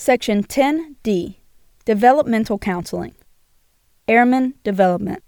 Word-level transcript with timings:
Section 0.00 0.44
10D 0.44 1.38
Developmental 1.84 2.56
Counseling 2.56 3.16
Airman 4.06 4.54
Development 4.62 5.24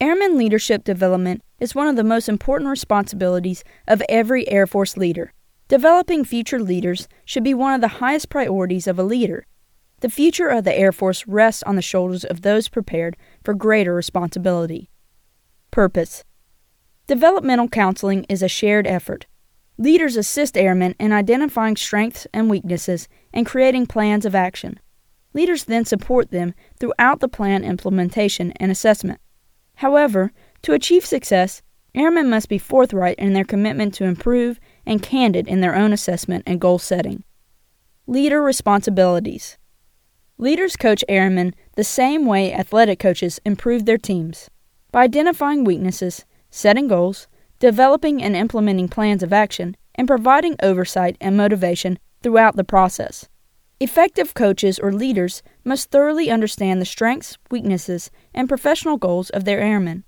Airman 0.00 0.38
leadership 0.38 0.82
development 0.82 1.42
is 1.60 1.74
one 1.74 1.86
of 1.86 1.96
the 1.96 2.02
most 2.02 2.26
important 2.26 2.70
responsibilities 2.70 3.62
of 3.86 4.02
every 4.08 4.48
Air 4.48 4.66
Force 4.66 4.96
leader. 4.96 5.34
Developing 5.68 6.24
future 6.24 6.58
leaders 6.58 7.06
should 7.26 7.44
be 7.44 7.52
one 7.52 7.74
of 7.74 7.82
the 7.82 7.98
highest 8.00 8.30
priorities 8.30 8.86
of 8.86 8.98
a 8.98 9.02
leader. 9.02 9.44
The 10.00 10.08
future 10.08 10.48
of 10.48 10.64
the 10.64 10.74
Air 10.74 10.92
Force 10.92 11.26
rests 11.26 11.62
on 11.64 11.76
the 11.76 11.82
shoulders 11.82 12.24
of 12.24 12.40
those 12.40 12.70
prepared 12.70 13.14
for 13.44 13.52
greater 13.52 13.94
responsibility. 13.94 14.88
Purpose 15.70 16.24
Developmental 17.06 17.68
counseling 17.68 18.24
is 18.30 18.42
a 18.42 18.48
shared 18.48 18.86
effort. 18.86 19.26
Leaders 19.76 20.16
assist 20.16 20.56
airmen 20.56 20.94
in 20.98 21.12
identifying 21.12 21.76
strengths 21.76 22.26
and 22.32 22.48
weaknesses 22.48 23.06
and 23.32 23.46
creating 23.46 23.86
plans 23.86 24.24
of 24.24 24.34
action. 24.34 24.78
Leaders 25.34 25.64
then 25.64 25.84
support 25.84 26.30
them 26.30 26.54
throughout 26.78 27.20
the 27.20 27.28
plan 27.28 27.64
implementation 27.64 28.52
and 28.52 28.70
assessment. 28.70 29.20
However, 29.76 30.32
to 30.62 30.74
achieve 30.74 31.04
success, 31.04 31.62
airmen 31.94 32.28
must 32.28 32.48
be 32.48 32.58
forthright 32.58 33.18
in 33.18 33.32
their 33.32 33.44
commitment 33.44 33.94
to 33.94 34.04
improve 34.04 34.60
and 34.86 35.02
candid 35.02 35.48
in 35.48 35.60
their 35.60 35.74
own 35.74 35.92
assessment 35.92 36.44
and 36.46 36.60
goal 36.60 36.78
setting. 36.78 37.24
Leader 38.06 38.42
responsibilities 38.42 39.56
Leaders 40.38 40.76
coach 40.76 41.04
airmen 41.08 41.54
the 41.76 41.84
same 41.84 42.26
way 42.26 42.52
athletic 42.52 42.98
coaches 42.98 43.40
improve 43.44 43.84
their 43.84 43.98
teams 43.98 44.50
by 44.90 45.04
identifying 45.04 45.64
weaknesses, 45.64 46.24
setting 46.50 46.88
goals, 46.88 47.28
developing 47.58 48.22
and 48.22 48.34
implementing 48.34 48.88
plans 48.88 49.22
of 49.22 49.32
action, 49.32 49.76
and 49.94 50.08
providing 50.08 50.56
oversight 50.62 51.16
and 51.20 51.36
motivation 51.36 51.98
throughout 52.22 52.56
the 52.56 52.64
process. 52.64 53.28
Effective 53.82 54.32
coaches 54.32 54.78
or 54.78 54.92
leaders 54.92 55.42
must 55.64 55.90
thoroughly 55.90 56.30
understand 56.30 56.80
the 56.80 56.84
strengths, 56.84 57.36
weaknesses, 57.50 58.12
and 58.32 58.48
professional 58.48 58.96
goals 58.96 59.28
of 59.30 59.44
their 59.44 59.58
airmen. 59.58 60.04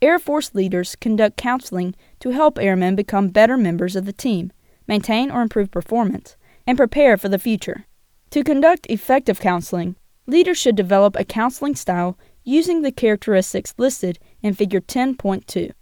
Air 0.00 0.20
Force 0.20 0.54
leaders 0.54 0.94
conduct 0.94 1.36
counseling 1.36 1.96
to 2.20 2.30
help 2.30 2.60
airmen 2.60 2.94
become 2.94 3.30
better 3.30 3.56
members 3.56 3.96
of 3.96 4.04
the 4.04 4.12
team, 4.12 4.52
maintain 4.86 5.32
or 5.32 5.42
improve 5.42 5.68
performance, 5.68 6.36
and 6.64 6.78
prepare 6.78 7.16
for 7.16 7.28
the 7.28 7.40
future. 7.40 7.86
To 8.30 8.44
conduct 8.44 8.86
effective 8.88 9.40
counseling, 9.40 9.96
leaders 10.28 10.58
should 10.58 10.76
develop 10.76 11.16
a 11.16 11.24
counseling 11.24 11.74
style 11.74 12.16
using 12.44 12.82
the 12.82 12.92
characteristics 12.92 13.74
listed 13.78 14.20
in 14.44 14.54
Figure 14.54 14.80
10.2. 14.80 15.72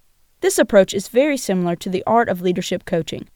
This 0.40 0.58
approach 0.58 0.94
is 0.94 1.08
very 1.08 1.36
similar 1.36 1.76
to 1.76 1.90
the 1.90 2.02
art 2.06 2.30
of 2.30 2.40
leadership 2.40 2.86
coaching. 2.86 3.28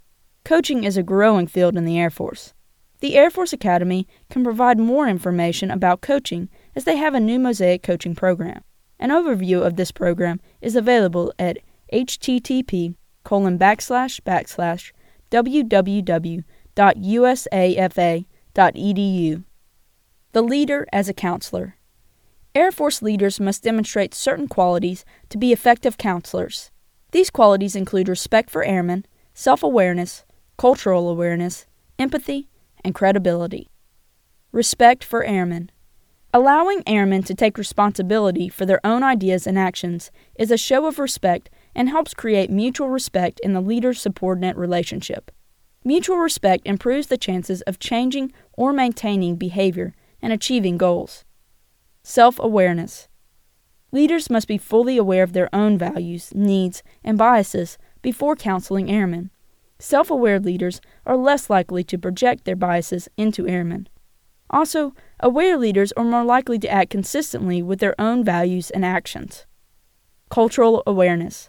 Coaching 0.43 0.85
is 0.85 0.97
a 0.97 1.03
growing 1.03 1.47
field 1.47 1.77
in 1.77 1.85
the 1.85 1.99
Air 1.99 2.09
Force. 2.09 2.55
The 3.01 3.17
Air 3.17 3.31
Force 3.31 3.53
Academy 3.53 4.07
can 4.29 4.45
provide 4.45 4.79
more 4.79 5.09
information 5.09 5.71
about 5.71 6.01
coaching 6.01 6.49
as 6.77 6.85
they 6.85 6.97
have 6.97 7.15
a 7.15 7.21
new 7.21 7.39
Mosaic 7.39 7.83
coaching 7.83 8.15
program. 8.15 8.63
An 8.99 9.11
overview 9.11 9.65
of 9.65 9.77
this 9.77 9.91
program 9.91 10.41
is 10.61 10.77
available 10.77 11.33
at 11.39 11.59
http 11.93 12.95
colon 13.25 13.59
backslash 13.59 14.21
backslash 14.21 14.93
www.usafa.com 15.31 16.45
edu. 18.55 19.45
The 20.33 20.43
leader 20.43 20.87
as 20.93 21.09
a 21.09 21.15
counselor. 21.15 21.77
Air 22.55 22.73
Force 22.73 23.01
leaders 23.01 23.39
must 23.39 23.63
demonstrate 23.63 24.15
certain 24.15 24.49
qualities 24.49 25.05
to 25.29 25.39
be 25.39 25.53
effective 25.53 25.99
counselors. 25.99 26.71
These 27.13 27.31
qualities 27.31 27.77
include 27.77 28.09
respect 28.09 28.51
for 28.51 28.65
airmen, 28.65 29.07
self 29.35 29.63
awareness, 29.63 30.25
cultural 30.57 31.09
awareness, 31.09 31.67
empathy, 31.99 32.50
and 32.85 32.95
credibility. 32.95 33.71
Respect 34.53 35.05
for 35.05 35.25
airmen. 35.25 35.71
Allowing 36.33 36.83
airmen 36.87 37.25
to 37.25 37.35
take 37.35 37.59
responsibility 37.59 38.49
for 38.49 38.65
their 38.65 38.85
own 38.85 39.03
ideas 39.03 39.47
and 39.47 39.59
actions 39.59 40.13
is 40.37 40.51
a 40.51 40.57
show 40.57 40.87
of 40.87 40.99
respect 40.99 41.51
and 41.75 41.89
helps 41.89 42.15
create 42.15 42.51
mutual 42.51 42.89
respect 42.89 43.41
in 43.43 43.53
the 43.53 43.61
leader 43.61 43.93
subordinate 43.93 44.57
relationship. 44.57 45.31
Mutual 45.85 46.19
respect 46.19 46.67
improves 46.67 47.09
the 47.09 47.17
chances 47.17 47.63
of 47.63 47.79
changing 47.79 48.33
or 48.53 48.73
maintaining 48.73 49.37
behavior 49.37 49.95
and 50.23 50.33
achieving 50.33 50.77
goals. 50.77 51.25
Self 52.03 52.39
awareness. 52.39 53.09
Leaders 53.91 54.31
must 54.31 54.47
be 54.47 54.59
fully 54.59 54.97
aware 54.97 55.25
of 55.25 55.33
their 55.33 55.53
own 55.53 55.77
values, 55.77 56.33
needs, 56.35 56.83
and 57.03 57.19
biases 57.19 57.77
before 58.03 58.37
counseling 58.37 58.91
airmen. 58.91 59.31
Self 59.81 60.11
aware 60.11 60.39
leaders 60.39 60.83
are 61.07 61.17
less 61.17 61.49
likely 61.49 61.83
to 61.85 61.99
project 61.99 62.45
their 62.45 62.55
biases 62.55 63.09
into 63.17 63.49
airmen. 63.49 63.89
Also, 64.51 64.95
aware 65.21 65.57
leaders 65.57 65.91
are 65.93 66.05
more 66.05 66.23
likely 66.23 66.59
to 66.59 66.71
act 66.71 66.91
consistently 66.91 67.63
with 67.63 67.81
their 67.81 67.99
own 67.99 68.23
values 68.23 68.69
and 68.71 68.85
actions. 68.85 69.47
Cultural 70.29 70.83
awareness. 70.87 71.49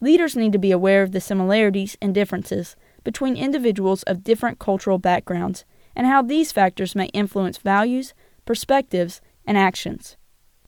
Leaders 0.00 0.36
need 0.36 0.52
to 0.52 0.60
be 0.60 0.70
aware 0.70 1.02
of 1.02 1.10
the 1.10 1.20
similarities 1.20 1.96
and 2.00 2.14
differences 2.14 2.76
between 3.02 3.36
individuals 3.36 4.04
of 4.04 4.22
different 4.22 4.60
cultural 4.60 4.98
backgrounds 4.98 5.64
and 5.96 6.06
how 6.06 6.22
these 6.22 6.52
factors 6.52 6.94
may 6.94 7.06
influence 7.06 7.58
values, 7.58 8.14
perspectives, 8.44 9.20
and 9.44 9.58
actions. 9.58 10.16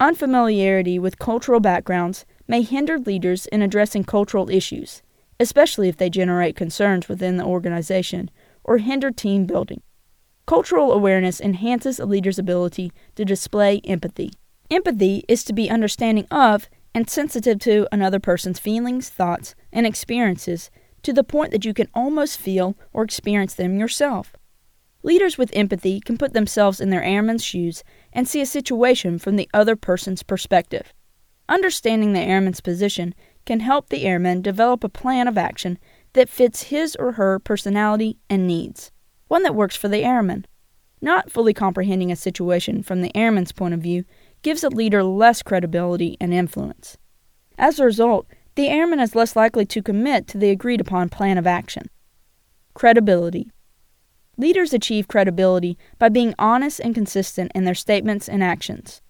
Unfamiliarity 0.01 0.99
with 0.99 1.21
cultural 1.21 1.61
backgrounds 1.61 2.27
may 2.49 2.63
hinder 2.63 2.99
leaders 2.99 3.47
in 3.47 3.63
addressing 3.63 4.03
cultural 4.03 4.51
issues, 4.51 5.01
especially 5.43 5.89
if 5.89 5.97
they 5.97 6.09
generate 6.09 6.57
concerns 6.57 7.09
within 7.09 7.37
the 7.37 7.45
organization 7.45 8.31
or 8.65 8.79
hinder 8.79 9.11
team 9.11 9.45
building. 9.45 9.83
Cultural 10.47 10.93
awareness 10.93 11.41
enhances 11.41 11.99
a 11.99 12.07
leader's 12.07 12.39
ability 12.39 12.93
to 13.17 13.25
display 13.25 13.81
empathy. 13.85 14.33
Empathy 14.71 15.25
is 15.29 15.45
to 15.45 15.53
be 15.53 15.69
understanding 15.69 16.27
of 16.31 16.69
and 16.95 17.11
sensitive 17.11 17.59
to 17.59 17.87
another 17.93 18.21
person's 18.21 18.59
feelings, 18.59 19.09
thoughts, 19.09 19.55
and 19.73 19.87
experiences 19.87 20.71
to 21.03 21.13
the 21.13 21.25
point 21.25 21.51
that 21.51 21.65
you 21.65 21.75
can 21.75 21.89
almost 21.95 22.39
feel 22.39 22.77
or 22.93 23.03
experience 23.03 23.55
them 23.55 23.79
yourself. 23.79 24.35
Leaders 25.03 25.37
with 25.37 25.51
empathy 25.55 26.01
can 26.01 26.17
put 26.17 26.33
themselves 26.33 26.81
in 26.81 26.91
their 26.91 27.03
airman's 27.03 27.43
shoes 27.43 27.83
and 28.13 28.29
see 28.29 28.41
a 28.41 28.47
situation 28.47 29.19
from 29.19 29.37
the 29.37 29.49
other 29.53 29.75
person's 29.75 30.23
perspective. 30.23 30.93
Understanding 31.49 32.13
the 32.13 32.21
airman's 32.21 32.61
position 32.61 33.15
can 33.45 33.61
help 33.61 33.89
the 33.89 34.05
airman 34.05 34.43
develop 34.43 34.85
a 34.85 34.89
plan 34.89 35.29
of 35.29 35.39
action 35.39 35.79
that 36.13 36.29
fits 36.29 36.65
his 36.65 36.97
or 36.97 37.13
her 37.13 37.39
personality 37.39 38.19
and 38.29 38.47
needs, 38.47 38.93
one 39.29 39.43
that 39.43 39.55
works 39.55 39.77
for 39.77 39.89
the 39.89 40.05
airman. 40.05 40.47
Not 41.01 41.31
fully 41.33 41.53
comprehending 41.53 42.13
a 42.13 42.17
situation 42.17 42.83
from 42.83 43.03
the 43.03 43.15
airman's 43.17 43.53
point 43.53 43.75
of 43.75 43.81
view 43.81 44.05
gives 44.43 44.63
a 44.63 44.69
leader 44.69 45.03
less 45.03 45.43
credibility 45.43 46.17
and 46.21 46.33
influence. 46.33 46.97
As 47.59 47.79
a 47.79 47.85
result, 47.85 48.27
the 48.55 48.69
airman 48.69 49.01
is 49.01 49.15
less 49.15 49.35
likely 49.35 49.65
to 49.67 49.83
commit 49.83 50.27
to 50.29 50.39
the 50.39 50.51
agreed 50.51 50.81
upon 50.81 51.09
plan 51.09 51.39
of 51.39 51.47
action. 51.47 51.89
Credibility. 52.75 53.51
Leaders 54.37 54.73
achieve 54.73 55.09
credibility 55.09 55.77
by 55.99 56.09
being 56.09 56.35
honest 56.39 56.81
and 56.81 56.95
consistent 56.95 57.51
in 57.55 57.65
their 57.65 57.75
statements 57.75 58.29
and 58.29 58.43
actions. 58.43 59.03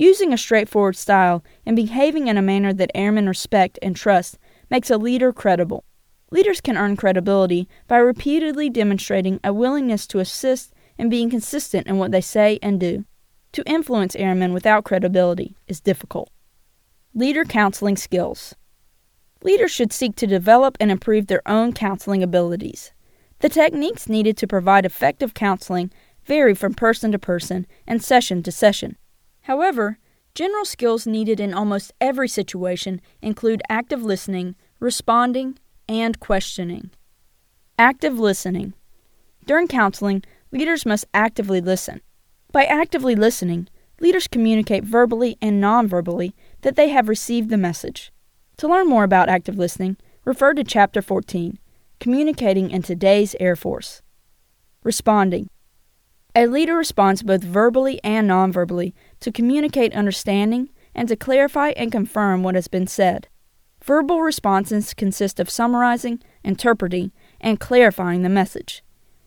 Using 0.00 0.32
a 0.32 0.38
straightforward 0.38 0.94
style 0.94 1.42
and 1.66 1.74
behaving 1.74 2.28
in 2.28 2.38
a 2.38 2.42
manner 2.42 2.72
that 2.72 2.92
airmen 2.94 3.26
respect 3.26 3.80
and 3.82 3.96
trust 3.96 4.38
makes 4.70 4.90
a 4.90 4.96
leader 4.96 5.32
credible. 5.32 5.82
Leaders 6.30 6.60
can 6.60 6.76
earn 6.76 6.94
credibility 6.94 7.68
by 7.88 7.96
repeatedly 7.96 8.70
demonstrating 8.70 9.40
a 9.42 9.52
willingness 9.52 10.06
to 10.06 10.20
assist 10.20 10.72
and 11.00 11.10
being 11.10 11.28
consistent 11.28 11.88
in 11.88 11.98
what 11.98 12.12
they 12.12 12.20
say 12.20 12.60
and 12.62 12.78
do. 12.78 13.06
To 13.50 13.68
influence 13.68 14.14
airmen 14.14 14.52
without 14.52 14.84
credibility 14.84 15.56
is 15.66 15.80
difficult. 15.80 16.30
Leader 17.12 17.44
counseling 17.44 17.96
skills. 17.96 18.54
Leaders 19.42 19.72
should 19.72 19.92
seek 19.92 20.14
to 20.14 20.28
develop 20.28 20.76
and 20.78 20.92
improve 20.92 21.26
their 21.26 21.42
own 21.44 21.72
counseling 21.72 22.22
abilities. 22.22 22.92
The 23.40 23.48
techniques 23.48 24.08
needed 24.08 24.36
to 24.36 24.46
provide 24.46 24.86
effective 24.86 25.34
counseling 25.34 25.90
vary 26.24 26.54
from 26.54 26.74
person 26.74 27.10
to 27.10 27.18
person 27.18 27.66
and 27.84 28.00
session 28.00 28.44
to 28.44 28.52
session. 28.52 28.96
However, 29.48 29.98
general 30.34 30.66
skills 30.66 31.06
needed 31.06 31.40
in 31.40 31.54
almost 31.54 31.94
every 32.02 32.28
situation 32.28 33.00
include 33.22 33.62
active 33.70 34.02
listening, 34.02 34.56
responding, 34.78 35.58
and 35.88 36.20
questioning. 36.20 36.90
Active 37.78 38.18
listening. 38.18 38.74
During 39.46 39.66
counseling, 39.66 40.22
leaders 40.52 40.84
must 40.84 41.06
actively 41.14 41.62
listen. 41.62 42.02
By 42.52 42.64
actively 42.64 43.14
listening, 43.14 43.68
leaders 44.00 44.28
communicate 44.28 44.84
verbally 44.84 45.38
and 45.40 45.64
nonverbally 45.64 46.34
that 46.60 46.76
they 46.76 46.90
have 46.90 47.08
received 47.08 47.48
the 47.48 47.56
message. 47.56 48.12
To 48.58 48.68
learn 48.68 48.86
more 48.86 49.04
about 49.04 49.30
active 49.30 49.56
listening, 49.56 49.96
refer 50.26 50.52
to 50.52 50.62
Chapter 50.62 51.00
14 51.00 51.58
Communicating 52.00 52.70
in 52.70 52.82
Today's 52.82 53.34
Air 53.40 53.56
Force. 53.56 54.02
Responding. 54.84 55.48
A 56.38 56.46
leader 56.46 56.76
responds 56.76 57.24
both 57.24 57.42
verbally 57.42 57.98
and 58.04 58.30
nonverbally 58.30 58.92
to 59.18 59.32
communicate 59.32 59.92
understanding 59.92 60.68
and 60.94 61.08
to 61.08 61.16
clarify 61.16 61.70
and 61.70 61.90
confirm 61.90 62.44
what 62.44 62.54
has 62.54 62.68
been 62.68 62.86
said. 62.86 63.26
Verbal 63.82 64.20
responses 64.20 64.94
consist 64.94 65.40
of 65.40 65.50
summarizing, 65.50 66.22
interpreting, 66.44 67.10
and 67.40 67.58
clarifying 67.58 68.22
the 68.22 68.28
message. 68.28 68.84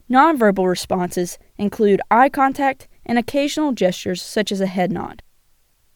Nonverbal 0.09 0.69
responses 0.69 1.37
include 1.57 1.99
eye 2.09 2.29
contact 2.29 2.87
and 3.05 3.17
occasional 3.17 3.73
gestures 3.73 4.21
such 4.21 4.49
as 4.49 4.61
a 4.61 4.65
head 4.65 4.89
nod. 4.89 5.21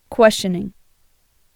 Questioning. 0.10 0.74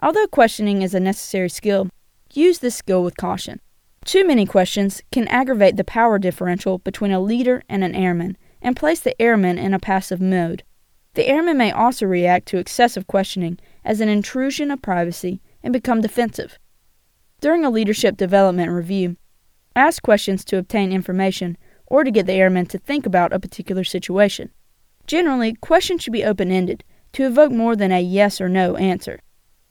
Although 0.01 0.27
questioning 0.27 0.83
is 0.83 0.93
a 0.93 1.01
necessary 1.01 1.49
skill, 1.49 1.89
use 2.33 2.59
this 2.59 2.75
skill 2.75 3.03
with 3.03 3.17
caution. 3.17 3.59
Too 4.05 4.25
many 4.25 4.45
questions 4.45 5.01
can 5.11 5.27
aggravate 5.27 5.75
the 5.75 5.83
power 5.83 6.17
differential 6.17 6.77
between 6.77 7.11
a 7.11 7.19
leader 7.19 7.61
and 7.67 7.83
an 7.83 7.93
airman 7.93 8.37
and 8.61 8.75
place 8.75 8.99
the 8.99 9.19
airman 9.21 9.57
in 9.57 9.73
a 9.73 9.79
passive 9.79 10.21
mode. 10.21 10.63
The 11.13 11.27
airman 11.27 11.57
may 11.57 11.71
also 11.71 12.05
react 12.05 12.47
to 12.47 12.57
excessive 12.57 13.07
questioning 13.07 13.59
as 13.83 13.99
an 13.99 14.09
intrusion 14.09 14.71
of 14.71 14.81
privacy 14.81 15.41
and 15.63 15.73
become 15.73 16.01
defensive. 16.01 16.59
During 17.41 17.65
a 17.65 17.69
leadership 17.69 18.17
development 18.17 18.71
review, 18.71 19.17
ask 19.75 20.03
questions 20.03 20.43
to 20.45 20.57
obtain 20.57 20.91
information 20.91 21.57
or 21.87 22.03
to 22.03 22.11
get 22.11 22.25
the 22.25 22.33
airman 22.33 22.65
to 22.67 22.77
think 22.77 23.05
about 23.05 23.33
a 23.33 23.39
particular 23.39 23.83
situation. 23.83 24.51
Generally, 25.07 25.55
questions 25.55 26.03
should 26.03 26.13
be 26.13 26.23
open 26.23 26.51
ended 26.51 26.83
to 27.13 27.25
evoke 27.25 27.51
more 27.51 27.75
than 27.75 27.91
a 27.91 28.01
yes 28.01 28.39
or 28.39 28.47
no 28.47 28.75
answer. 28.75 29.21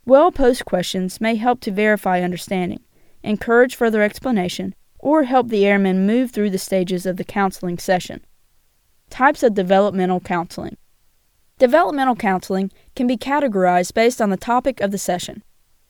Well 0.04 0.32
posed 0.32 0.64
questions 0.64 1.20
may 1.20 1.36
help 1.36 1.60
to 1.60 1.70
verify 1.70 2.22
understanding, 2.22 2.80
encourage 3.22 3.76
further 3.76 4.02
explanation, 4.02 4.74
or 4.98 5.24
help 5.24 5.48
the 5.48 5.66
airman 5.66 6.06
move 6.06 6.30
through 6.30 6.50
the 6.50 6.58
stages 6.58 7.06
of 7.06 7.18
the 7.18 7.24
counseling 7.24 7.78
session. 7.78 8.24
Types 9.10 9.42
of 9.42 9.54
developmental 9.54 10.20
counseling 10.20 10.76
Developmental 11.58 12.14
counseling 12.14 12.70
can 12.94 13.06
be 13.06 13.16
categorized 13.16 13.94
based 13.94 14.20
on 14.20 14.30
the 14.30 14.36
topic 14.36 14.80
of 14.80 14.92
the 14.92 14.98
session. 14.98 15.42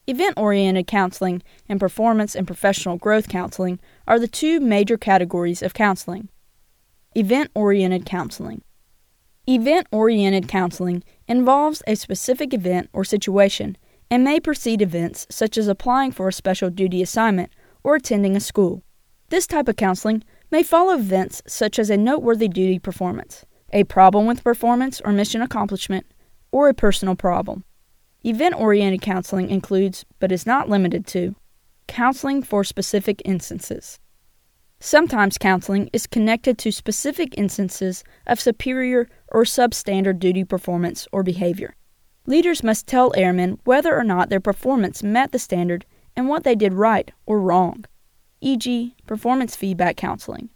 Event 0.07 0.33
oriented 0.37 0.87
counseling 0.87 1.43
and 1.67 1.79
performance 1.79 2.35
and 2.35 2.47
professional 2.47 2.97
growth 2.97 3.29
counseling 3.29 3.79
are 4.07 4.17
the 4.17 4.27
two 4.27 4.59
major 4.59 4.97
categories 4.97 5.61
of 5.61 5.75
counseling. 5.75 6.29
Event 7.15 7.51
oriented 7.53 8.05
counseling. 8.05 8.63
Event 9.47 9.85
oriented 9.91 10.47
counseling 10.47 11.03
involves 11.27 11.83
a 11.85 11.95
specific 11.95 12.53
event 12.53 12.89
or 12.91 13.03
situation 13.03 13.77
and 14.09 14.23
may 14.23 14.39
precede 14.39 14.81
events 14.81 15.27
such 15.29 15.57
as 15.57 15.67
applying 15.67 16.11
for 16.11 16.27
a 16.27 16.33
special 16.33 16.71
duty 16.71 17.03
assignment 17.03 17.51
or 17.83 17.95
attending 17.95 18.35
a 18.35 18.39
school. 18.39 18.81
This 19.29 19.45
type 19.45 19.67
of 19.67 19.75
counseling 19.75 20.23
may 20.51 20.63
follow 20.63 20.93
events 20.93 21.41
such 21.47 21.77
as 21.77 21.89
a 21.89 21.97
noteworthy 21.97 22.47
duty 22.47 22.79
performance, 22.79 23.45
a 23.71 23.83
problem 23.83 24.25
with 24.25 24.43
performance 24.43 25.01
or 25.05 25.11
mission 25.11 25.41
accomplishment, 25.41 26.05
or 26.51 26.69
a 26.69 26.73
personal 26.73 27.15
problem. 27.15 27.63
Event 28.23 28.55
oriented 28.55 29.01
counseling 29.01 29.49
includes, 29.49 30.05
but 30.19 30.31
is 30.31 30.45
not 30.45 30.67
limited 30.67 31.05
to, 31.07 31.35
counseling 31.87 32.43
for 32.43 32.63
specific 32.63 33.21
instances. 33.25 33.99
Sometimes 34.79 35.37
counseling 35.37 35.89
is 35.91 36.07
connected 36.07 36.57
to 36.59 36.71
specific 36.71 37.37
instances 37.37 38.03
of 38.25 38.39
superior 38.39 39.09
or 39.29 39.43
substandard 39.43 40.19
duty 40.19 40.43
performance 40.43 41.07
or 41.11 41.21
behavior. 41.21 41.75
Leaders 42.25 42.63
must 42.63 42.87
tell 42.87 43.13
airmen 43.15 43.59
whether 43.65 43.97
or 43.97 44.03
not 44.03 44.29
their 44.29 44.39
performance 44.39 45.03
met 45.03 45.31
the 45.31 45.39
standard 45.39 45.85
and 46.15 46.27
what 46.27 46.43
they 46.43 46.55
did 46.55 46.73
right 46.73 47.11
or 47.25 47.41
wrong, 47.41 47.85
e.g., 48.41 48.95
performance 49.05 49.55
feedback 49.55 49.97
counseling. 49.97 50.49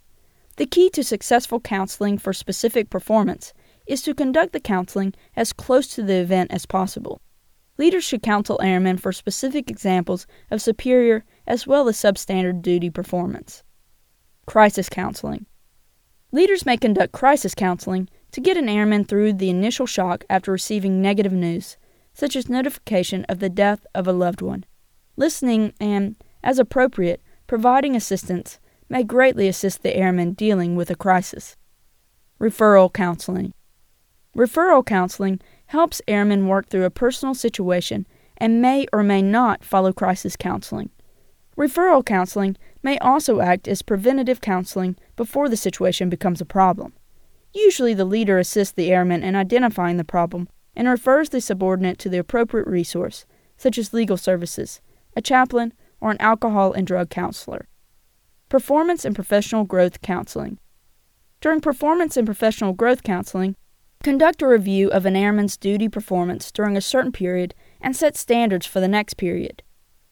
The 0.58 0.66
key 0.66 0.90
to 0.92 1.04
successful 1.04 1.60
counseling 1.60 2.18
for 2.18 2.34
specific 2.34 2.90
performance 2.90 3.54
is 3.88 4.02
to 4.04 4.14
conduct 4.14 4.54
the 4.54 4.60
counseling 4.60 5.14
as 5.36 5.54
close 5.54 5.88
to 5.96 6.04
the 6.04 6.16
event 6.16 6.52
as 6.52 6.66
possible. 6.66 7.20
Leaders 7.78 8.04
should 8.04 8.22
counsel 8.22 8.60
airmen 8.62 8.98
for 8.98 9.12
specific 9.12 9.70
examples 9.70 10.28
of 10.52 10.62
superior 10.62 11.26
as 11.48 11.66
well 11.66 11.88
as 11.88 11.98
substandard 11.98 12.62
duty 12.62 12.90
performance. 12.90 13.64
Crisis 14.46 14.90
counseling. 14.90 15.46
Leaders 16.32 16.66
may 16.66 16.78
conduct 16.78 17.14
crisis 17.14 17.56
counseling 17.56 18.10
to 18.32 18.42
get 18.42 18.58
an 18.58 18.70
airman 18.70 19.06
through 19.06 19.34
the 19.34 19.50
initial 19.50 19.86
shock 19.86 20.24
after 20.30 20.52
receiving 20.52 21.02
negative 21.02 21.34
news, 21.34 21.78
such 22.14 22.36
as 22.36 22.50
notification 22.50 23.26
of 23.26 23.40
the 23.40 23.50
death 23.50 23.86
of 23.96 24.08
a 24.08 24.14
loved 24.14 24.42
one. 24.42 24.66
Listening 25.16 25.74
and, 25.80 26.16
as 26.44 26.60
appropriate, 26.60 27.22
providing 27.54 27.96
assistance 27.96 28.58
may 28.90 29.04
greatly 29.04 29.48
assist 29.48 29.84
the 29.84 29.96
airman 29.96 30.34
dealing 30.34 30.76
with 30.76 30.90
a 30.90 30.96
crisis. 30.96 31.56
Referral 32.42 32.92
counseling. 32.92 33.54
Referral 34.36 34.84
counseling 34.84 35.40
helps 35.68 36.02
airmen 36.08 36.48
work 36.48 36.68
through 36.68 36.86
a 36.86 36.90
personal 36.90 37.36
situation 37.36 38.08
and 38.38 38.60
may 38.60 38.88
or 38.92 39.04
may 39.04 39.22
not 39.22 39.64
follow 39.64 39.94
crisis 39.94 40.36
counseling. 40.36 40.90
Referral 41.56 42.04
counseling 42.04 42.58
may 42.82 42.98
also 42.98 43.40
act 43.40 43.68
as 43.68 43.84
preventative 43.84 44.42
counseling 44.42 44.96
before 45.16 45.48
the 45.48 45.56
situation 45.56 46.10
becomes 46.10 46.42
a 46.42 46.46
problem. 46.46 46.92
Usually, 47.54 47.94
the 47.94 48.04
leader 48.04 48.40
assists 48.40 48.74
the 48.74 48.92
airman 48.92 49.22
in 49.22 49.36
identifying 49.36 49.98
the 49.98 50.04
problem 50.04 50.50
and 50.76 50.88
refers 50.88 51.30
the 51.30 51.40
subordinate 51.40 52.00
to 52.00 52.10
the 52.10 52.18
appropriate 52.18 52.66
resource, 52.66 53.28
such 53.58 53.78
as 53.78 53.94
legal 53.94 54.18
services, 54.18 54.82
a 55.16 55.22
chaplain, 55.22 55.72
or 56.04 56.12
an 56.12 56.20
alcohol 56.20 56.74
and 56.74 56.86
drug 56.86 57.10
counselor. 57.10 57.70
Performance 58.50 59.06
and 59.06 59.16
professional 59.16 59.64
growth 59.64 60.02
counseling. 60.02 60.60
During 61.40 61.62
performance 61.62 62.18
and 62.18 62.28
professional 62.28 62.74
growth 62.74 63.04
counseling, 63.04 63.56
Conduct 64.04 64.42
a 64.42 64.48
review 64.48 64.90
of 64.90 65.06
an 65.06 65.16
airman's 65.16 65.56
duty 65.56 65.88
performance 65.88 66.52
during 66.52 66.76
a 66.76 66.82
certain 66.82 67.14
period 67.14 67.56
and 67.80 67.96
set 67.96 68.18
standards 68.18 68.66
for 68.66 68.82
the 68.82 68.88
next 68.90 69.14
period. 69.14 69.64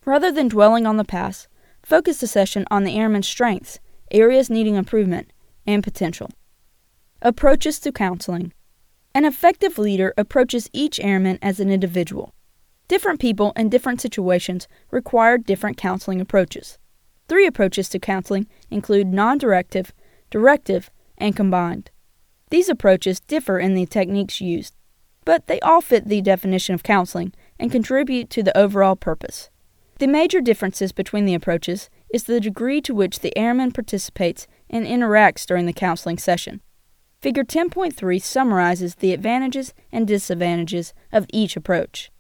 Rather 0.06 0.32
than 0.32 0.48
dwelling 0.48 0.88
on 0.88 0.96
the 0.96 1.04
past, 1.04 1.50
focus 1.84 2.22
the 2.22 2.28
session 2.28 2.66
on 2.72 2.86
the 2.86 2.98
airman's 2.98 3.28
strengths, 3.28 3.80
areas 4.10 4.50
needing 4.50 4.76
improvement, 4.76 5.34
and 5.68 5.84
potential. 5.84 6.30
Approaches 7.22 7.82
to 7.82 7.92
counseling. 7.92 8.54
An 9.14 9.26
effective 9.26 9.78
leader 9.78 10.14
approaches 10.18 10.70
each 10.72 10.98
airman 11.02 11.38
as 11.42 11.60
an 11.60 11.70
individual. 11.70 12.34
Different 12.92 13.22
people 13.22 13.54
in 13.56 13.70
different 13.70 14.02
situations 14.02 14.68
require 14.92 15.38
different 15.38 15.78
counseling 15.78 16.20
approaches. 16.20 16.78
Three 17.30 17.48
approaches 17.48 17.88
to 17.88 18.00
counseling 18.00 18.48
include 18.70 19.14
non 19.14 19.38
directive, 19.38 19.94
directive, 20.30 20.92
and 21.18 21.34
combined. 21.34 21.90
These 22.50 22.68
approaches 22.68 23.22
differ 23.22 23.60
in 23.60 23.76
the 23.76 23.86
techniques 23.86 24.42
used, 24.42 24.76
but 25.24 25.48
they 25.48 25.62
all 25.62 25.80
fit 25.80 26.10
the 26.10 26.20
definition 26.20 26.76
of 26.76 26.84
counseling 26.84 27.34
and 27.58 27.72
contribute 27.72 28.30
to 28.32 28.44
the 28.44 28.58
overall 28.58 28.98
purpose. 28.98 29.50
The 30.00 30.08
major 30.08 30.42
differences 30.42 30.92
between 30.92 31.24
the 31.24 31.34
approaches 31.34 31.90
is 32.14 32.26
the 32.26 32.42
degree 32.42 32.82
to 32.82 32.94
which 32.94 33.22
the 33.22 33.38
airman 33.38 33.72
participates 33.72 34.48
and 34.70 34.86
interacts 34.86 35.46
during 35.46 35.66
the 35.66 35.72
counseling 35.72 36.18
session. 36.18 36.60
Figure 37.22 37.46
10.3 37.46 38.22
summarizes 38.22 38.96
the 38.96 39.14
advantages 39.14 39.74
and 39.94 40.06
disadvantages 40.06 40.94
of 41.14 41.26
each 41.32 41.56
approach. 41.56 42.12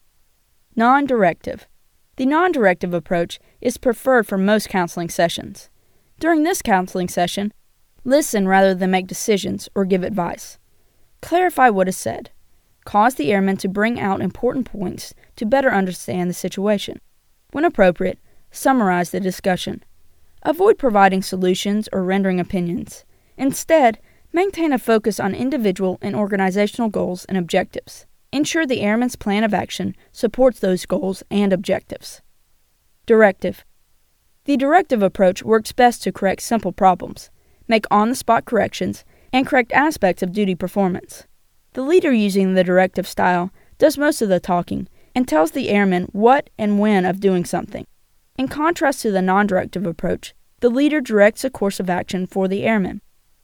Non 0.75 1.05
directive. 1.05 1.67
The 2.17 2.25
non 2.25 2.51
directive 2.51 2.93
approach 2.93 3.39
is 3.61 3.77
preferred 3.77 4.27
for 4.27 4.37
most 4.37 4.69
counseling 4.69 5.09
sessions. 5.09 5.69
During 6.19 6.43
this 6.43 6.61
counseling 6.61 7.07
session, 7.07 7.51
Listen 8.03 8.47
rather 8.47 8.73
than 8.73 8.89
make 8.89 9.05
decisions 9.05 9.69
or 9.75 9.85
give 9.85 10.03
advice. 10.03 10.57
Clarify 11.21 11.69
what 11.69 11.87
is 11.87 11.97
said. 11.97 12.31
Cause 12.83 13.13
the 13.13 13.31
airman 13.31 13.57
to 13.57 13.67
bring 13.67 13.99
out 13.99 14.21
important 14.21 14.65
points 14.65 15.13
to 15.35 15.45
better 15.45 15.71
understand 15.71 16.27
the 16.27 16.33
situation. 16.33 16.99
When 17.51 17.63
appropriate, 17.63 18.17
summarize 18.49 19.11
the 19.11 19.19
discussion. 19.19 19.83
Avoid 20.41 20.79
providing 20.79 21.21
solutions 21.21 21.87
or 21.93 22.03
rendering 22.03 22.39
opinions. 22.39 23.05
Instead, 23.37 23.99
maintain 24.33 24.73
a 24.73 24.79
focus 24.79 25.19
on 25.19 25.35
individual 25.35 25.99
and 26.01 26.15
organizational 26.15 26.89
goals 26.89 27.25
and 27.25 27.37
objectives. 27.37 28.07
Ensure 28.31 28.65
the 28.65 28.81
airman's 28.81 29.15
plan 29.15 29.43
of 29.43 29.53
action 29.53 29.95
supports 30.11 30.59
those 30.59 30.85
goals 30.85 31.23
and 31.29 31.51
objectives. 31.51 32.21
Directive 33.05 33.65
The 34.45 34.57
directive 34.57 35.03
approach 35.03 35.43
works 35.43 35.71
best 35.71 36.03
to 36.03 36.11
correct 36.11 36.41
simple 36.41 36.71
problems 36.71 37.29
make 37.71 37.85
on 37.89 38.09
the 38.09 38.15
spot 38.15 38.45
corrections, 38.45 39.05
and 39.31 39.47
correct 39.47 39.71
aspects 39.71 40.21
of 40.21 40.33
duty 40.33 40.53
performance. 40.53 41.25
The 41.71 41.81
leader 41.81 42.11
using 42.11 42.53
the 42.53 42.65
directive 42.65 43.07
style 43.07 43.49
does 43.77 43.97
most 43.97 44.21
of 44.21 44.27
the 44.27 44.41
talking 44.41 44.89
and 45.15 45.25
tells 45.25 45.51
the 45.51 45.69
airman 45.69 46.03
what 46.11 46.49
and 46.57 46.79
when 46.79 47.05
of 47.05 47.21
doing 47.21 47.45
something. 47.45 47.85
In 48.37 48.49
contrast 48.49 49.01
to 49.01 49.11
the 49.11 49.21
non 49.21 49.47
directive 49.47 49.85
approach, 49.85 50.33
the 50.59 50.69
leader 50.69 50.99
directs 50.99 51.45
a 51.45 51.49
course 51.49 51.79
of 51.79 51.89
action 51.89 52.27
for 52.27 52.49
the 52.49 52.63
airman. 52.63 53.01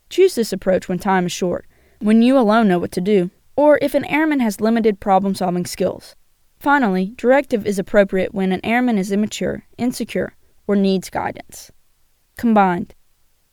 Choose 0.10 0.36
this 0.36 0.52
approach 0.52 0.90
when 0.90 1.00
time 1.00 1.26
is 1.26 1.32
short, 1.32 1.66
when 2.00 2.22
you 2.22 2.38
alone 2.38 2.68
know 2.68 2.80
what 2.80 2.92
to 2.92 3.02
do, 3.02 3.32
or 3.58 3.78
if 3.82 3.94
an 3.94 4.06
airman 4.06 4.40
has 4.40 4.62
limited 4.62 5.02
problem 5.02 5.36
solving 5.36 5.66
skills. 5.66 6.16
Finally, 6.60 7.14
directive 7.18 7.68
is 7.68 7.78
appropriate 7.78 8.34
when 8.34 8.54
an 8.54 8.62
airman 8.64 8.98
is 8.98 9.12
immature, 9.12 9.66
insecure, 9.78 10.34
or 10.68 10.76
needs 10.76 11.10
guidance. 11.10 11.72
Combined, 12.38 12.94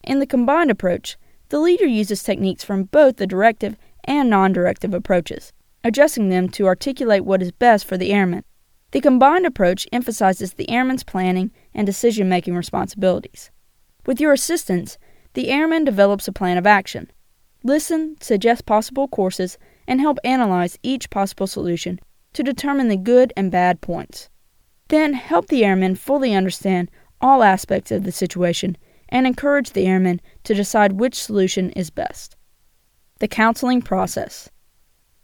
in 0.05 0.19
the 0.19 0.27
combined 0.27 0.71
approach, 0.71 1.17
the 1.49 1.59
leader 1.59 1.87
uses 1.87 2.23
techniques 2.23 2.63
from 2.63 2.85
both 2.85 3.17
the 3.17 3.27
directive 3.27 3.77
and 4.05 4.29
non 4.29 4.53
directive 4.53 4.93
approaches, 4.93 5.53
adjusting 5.83 6.29
them 6.29 6.49
to 6.51 6.67
articulate 6.67 7.25
what 7.25 7.43
is 7.43 7.53
best 7.53 7.87
for 7.87 7.97
the 7.97 8.13
airman. 8.13 8.45
The 8.91 9.01
combined 9.01 9.47
approach 9.47 9.89
emphasizes 9.93 10.55
the 10.55 10.69
airman's 10.71 11.05
planning 11.05 11.51
and 11.73 11.87
decision 11.87 12.29
making 12.29 12.55
responsibilities. 12.55 13.51
With 14.07 14.21
your 14.21 14.33
assistance, 14.33 14.99
the 15.33 15.49
airman 15.49 15.85
develops 15.85 16.29
a 16.29 16.33
plan 16.33 16.59
of 16.59 16.67
action. 16.67 17.11
Listen, 17.63 18.17
suggest 18.21 18.67
possible 18.67 19.09
courses, 19.09 19.57
and 19.87 20.01
help 20.01 20.19
analyze 20.25 20.79
each 20.83 21.11
possible 21.11 21.47
solution 21.47 22.01
to 22.33 22.43
determine 22.43 22.89
the 22.89 22.97
good 22.97 23.33
and 23.37 23.51
bad 23.51 23.81
points. 23.81 24.29
Then 24.89 25.15
help 25.15 25.49
the 25.49 25.65
airman 25.65 25.95
fully 25.95 26.35
understand 26.35 26.91
all 27.21 27.43
aspects 27.43 27.91
of 27.91 28.05
the 28.05 28.13
situation 28.13 28.77
and 29.09 29.27
encourage 29.27 29.71
the 29.71 29.87
airman 29.87 30.21
to 30.45 30.55
decide 30.55 30.95
which 30.95 31.15
solution 31.15 31.71
is 31.71 31.91
best. 31.91 32.37
The 33.21 33.29
counseling 33.29 33.81
process. 33.81 34.51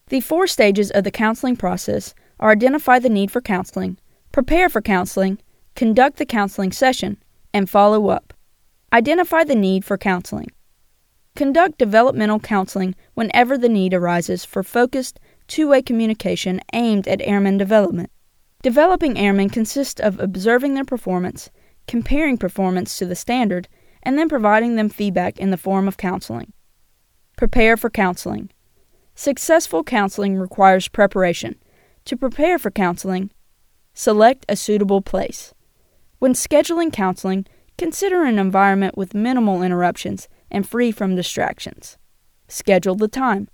The 0.09 0.21
four 0.21 0.47
stages 0.47 0.91
of 0.91 1.05
the 1.05 1.11
counseling 1.11 1.57
process 1.57 2.15
are 2.39 2.51
identify 2.51 2.99
the 2.99 3.09
need 3.09 3.31
for 3.31 3.41
counseling, 3.41 3.99
prepare 4.33 4.69
for 4.69 4.81
counseling, 4.81 5.39
conduct 5.75 6.17
the 6.17 6.27
counseling 6.27 6.73
session, 6.73 7.19
and 7.53 7.69
follow 7.69 8.09
up. 8.09 8.33
Identify 8.93 9.45
the 9.45 9.55
need 9.55 9.85
for 9.85 9.99
counseling. 9.99 10.51
Conduct 11.37 11.79
developmental 11.79 12.41
counseling 12.41 12.95
whenever 13.15 13.57
the 13.57 13.69
need 13.69 13.95
arises 13.95 14.45
for 14.45 14.63
focused, 14.63 15.19
two 15.47 15.69
way 15.69 15.83
communication 15.83 16.61
aimed 16.73 17.07
at 17.09 17.23
airman 17.23 17.57
development. 17.57 18.11
Developing 18.63 19.17
airmen 19.17 19.49
consists 19.49 20.01
of 20.01 20.21
observing 20.21 20.75
their 20.75 20.85
performance, 20.85 21.51
comparing 21.87 22.37
performance 22.37 22.99
to 22.99 23.07
the 23.07 23.15
standard, 23.15 23.69
and 24.03 24.19
then 24.19 24.29
providing 24.29 24.77
them 24.77 24.89
feedback 24.89 25.39
in 25.39 25.51
the 25.51 25.57
form 25.57 25.89
of 25.89 25.97
counseling. 25.97 26.53
Prepare 27.37 27.77
for 27.77 27.89
counseling. 27.89 28.51
Successful 29.15 29.83
counseling 29.83 30.37
requires 30.37 30.89
preparation. 30.89 31.57
To 32.07 32.17
prepare 32.17 32.59
for 32.59 32.71
counseling, 32.71 33.31
select 33.95 34.45
a 34.49 34.57
suitable 34.57 35.01
place. 35.01 35.55
When 36.19 36.33
scheduling 36.35 36.93
counseling, 36.93 37.47
consider 37.79 38.25
an 38.25 38.39
environment 38.39 38.97
with 38.97 39.15
minimal 39.15 39.63
interruptions 39.63 40.29
and 40.51 40.69
free 40.69 40.93
from 40.93 41.15
distractions. 41.15 41.97
Schedule 42.49 42.97
the 42.97 43.09
time. 43.09 43.49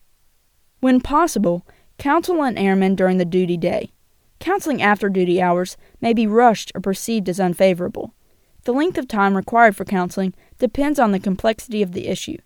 When 0.81 1.01
possible, 1.01 1.67
counsel 1.99 2.43
an 2.43 2.59
airman 2.59 2.95
during 2.95 3.19
the 3.19 3.25
duty 3.25 3.57
day. 3.57 3.91
Counseling 4.39 4.83
after 4.83 5.09
duty 5.09 5.41
hours 5.41 5.77
may 6.01 6.13
be 6.13 6.27
rushed 6.27 6.73
or 6.75 6.81
perceived 6.81 7.29
as 7.29 7.41
unfavorable. 7.41 8.15
The 8.65 8.73
length 8.73 8.99
of 8.99 9.09
time 9.09 9.37
required 9.37 9.77
for 9.77 9.85
counseling 9.85 10.35
depends 10.59 10.99
on 10.99 11.13
the 11.13 11.21
complexity 11.21 11.83
of 11.83 11.93
the 11.93 12.09
issue. 12.09 12.37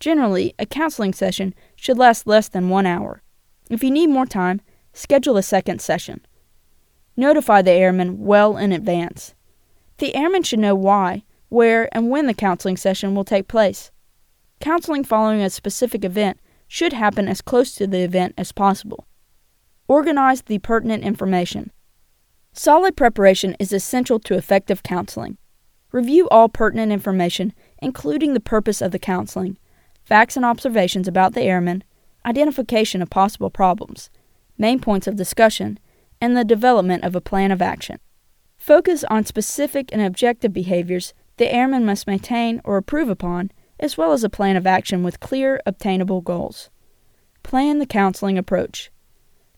Generally, 0.00 0.54
a 0.58 0.66
counseling 0.66 1.12
session 1.12 1.54
should 1.74 1.98
last 1.98 2.26
less 2.26 2.48
than 2.48 2.68
one 2.68 2.86
hour. 2.86 3.22
If 3.68 3.82
you 3.82 3.90
need 3.90 4.08
more 4.08 4.26
time, 4.26 4.60
schedule 4.92 5.36
a 5.36 5.42
second 5.42 5.80
session. 5.80 6.24
Notify 7.16 7.62
the 7.62 7.72
airman 7.72 8.20
well 8.20 8.56
in 8.56 8.72
advance. 8.72 9.34
The 9.98 10.14
airman 10.14 10.42
should 10.42 10.58
know 10.58 10.74
why, 10.74 11.24
where, 11.48 11.88
and 11.92 12.10
when 12.10 12.26
the 12.26 12.34
counseling 12.34 12.76
session 12.76 13.14
will 13.14 13.24
take 13.24 13.48
place. 13.48 13.90
Counseling 14.60 15.04
following 15.04 15.40
a 15.40 15.50
specific 15.50 16.04
event 16.04 16.40
should 16.68 16.92
happen 16.92 17.28
as 17.28 17.40
close 17.40 17.74
to 17.74 17.86
the 17.86 18.00
event 18.00 18.34
as 18.36 18.52
possible. 18.52 19.06
Organize 19.88 20.42
the 20.42 20.58
pertinent 20.58 21.04
information. 21.04 21.70
Solid 22.52 22.96
preparation 22.96 23.54
is 23.60 23.72
essential 23.72 24.18
to 24.20 24.34
effective 24.34 24.82
counseling. 24.82 25.36
Review 25.92 26.28
all 26.30 26.48
pertinent 26.48 26.90
information, 26.90 27.52
including 27.80 28.34
the 28.34 28.40
purpose 28.40 28.80
of 28.80 28.90
the 28.90 28.98
counseling, 28.98 29.58
facts 30.04 30.36
and 30.36 30.44
observations 30.44 31.06
about 31.06 31.34
the 31.34 31.42
airman, 31.42 31.84
identification 32.24 33.00
of 33.00 33.10
possible 33.10 33.50
problems, 33.50 34.10
main 34.58 34.80
points 34.80 35.06
of 35.06 35.16
discussion, 35.16 35.78
and 36.20 36.36
the 36.36 36.44
development 36.44 37.04
of 37.04 37.14
a 37.14 37.20
plan 37.20 37.52
of 37.52 37.62
action. 37.62 37.98
Focus 38.56 39.04
on 39.04 39.24
specific 39.24 39.90
and 39.92 40.02
objective 40.02 40.52
behaviors 40.52 41.14
the 41.36 41.52
airman 41.52 41.84
must 41.84 42.06
maintain 42.06 42.60
or 42.64 42.78
improve 42.78 43.08
upon, 43.08 43.50
as 43.78 43.96
well 43.96 44.12
as 44.12 44.24
a 44.24 44.30
plan 44.30 44.56
of 44.56 44.66
action 44.66 45.02
with 45.02 45.20
clear, 45.20 45.60
obtainable 45.66 46.20
goals. 46.20 46.70
Plan 47.42 47.78
the 47.78 47.86
counseling 47.86 48.38
approach. 48.38 48.90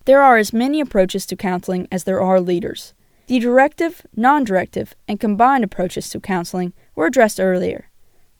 There 0.04 0.22
are 0.22 0.36
as 0.36 0.52
many 0.52 0.80
approaches 0.80 1.26
to 1.26 1.36
counseling 1.36 1.86
as 1.92 2.04
there 2.04 2.20
are 2.20 2.40
leaders. 2.40 2.94
The 3.26 3.38
directive, 3.38 4.06
non 4.16 4.42
directive, 4.42 4.94
and 5.06 5.20
combined 5.20 5.64
approaches 5.64 6.08
to 6.10 6.20
counseling 6.20 6.72
were 6.94 7.06
addressed 7.06 7.38
earlier. 7.38 7.90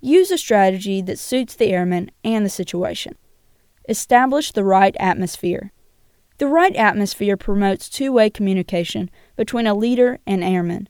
Use 0.00 0.30
a 0.30 0.38
strategy 0.38 1.02
that 1.02 1.18
suits 1.18 1.54
the 1.54 1.73
airman 1.73 2.11
and 2.25 2.45
the 2.45 2.50
situation. 2.50 3.16
Establish 3.88 4.52
the 4.52 4.64
right 4.64 4.97
atmosphere. 4.99 5.73
The 6.38 6.47
right 6.47 6.75
atmosphere 6.75 7.37
promotes 7.37 7.88
two 7.88 8.12
way 8.12 8.30
communication 8.30 9.11
between 9.37 9.66
a 9.66 9.75
leader 9.75 10.21
and 10.26 10.42
airman. 10.42 10.88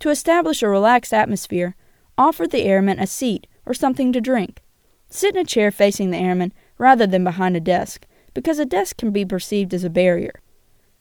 To 0.00 0.10
establish 0.10 0.62
a 0.62 0.68
relaxed 0.68 1.12
atmosphere, 1.14 1.76
offer 2.18 2.46
the 2.46 2.62
airman 2.62 2.98
a 2.98 3.06
seat 3.06 3.46
or 3.64 3.74
something 3.74 4.12
to 4.12 4.20
drink. 4.20 4.62
Sit 5.08 5.34
in 5.34 5.42
a 5.42 5.44
chair 5.44 5.70
facing 5.70 6.10
the 6.10 6.18
airman 6.18 6.52
rather 6.78 7.06
than 7.06 7.24
behind 7.24 7.56
a 7.56 7.60
desk, 7.60 8.06
because 8.34 8.58
a 8.58 8.66
desk 8.66 8.96
can 8.96 9.10
be 9.10 9.24
perceived 9.24 9.72
as 9.72 9.84
a 9.84 9.90
barrier. 9.90 10.42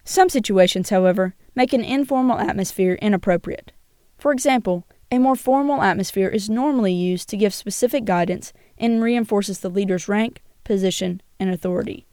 Some 0.04 0.30
situations, 0.30 0.90
however, 0.90 1.36
make 1.56 1.74
an 1.74 1.84
informal 1.84 2.40
atmosphere 2.40 2.94
inappropriate. 3.02 3.72
For 4.18 4.32
example, 4.32 4.88
a 5.12 5.18
more 5.18 5.36
formal 5.36 5.82
atmosphere 5.82 6.30
is 6.30 6.50
normally 6.50 6.94
used 6.94 7.30
to 7.30 7.38
give 7.38 7.54
specific 7.54 8.06
guidance 8.06 8.54
and 8.78 9.04
reinforces 9.04 9.60
the 9.60 9.70
leader's 9.70 10.08
rank, 10.08 10.42
position, 10.64 11.22
and 11.40 11.50
authority. 11.50 12.06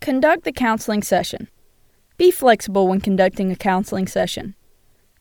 Conduct 0.00 0.44
the 0.44 0.52
counseling 0.52 1.02
session. 1.02 1.48
Be 2.16 2.30
flexible 2.30 2.88
when 2.88 3.00
conducting 3.00 3.50
a 3.50 3.56
counseling 3.56 4.06
session. 4.06 4.54